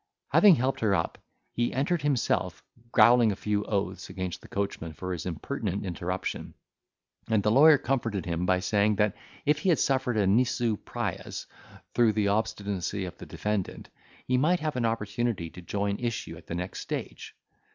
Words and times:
Having 0.29 0.55
helped 0.55 0.79
her 0.79 0.95
up, 0.95 1.19
he 1.53 1.71
entered 1.71 2.01
himself, 2.01 2.63
growling 2.91 3.31
a 3.31 3.35
few 3.35 3.63
oaths 3.65 4.09
against 4.09 4.41
the 4.41 4.47
coachman 4.47 4.93
for 4.93 5.13
his 5.13 5.27
impertinent 5.27 5.85
interruption; 5.85 6.55
and 7.29 7.43
the 7.43 7.51
lawyer 7.51 7.77
comforted 7.77 8.25
him 8.25 8.47
by 8.47 8.61
saying, 8.61 8.95
that 8.95 9.15
if 9.45 9.59
he 9.59 9.69
had 9.69 9.77
suffered 9.77 10.17
a 10.17 10.25
nisi 10.25 10.75
prius 10.75 11.45
through 11.93 12.13
the 12.13 12.29
obstinacy 12.29 13.05
of 13.05 13.15
the 13.19 13.27
defendant, 13.27 13.89
he 14.25 14.39
might 14.39 14.59
have 14.59 14.75
an 14.75 14.85
opportunity 14.87 15.51
to 15.51 15.61
join 15.61 15.99
issue 15.99 16.35
at 16.35 16.47
the 16.47 16.55
next 16.55 16.79
stage. 16.81 17.35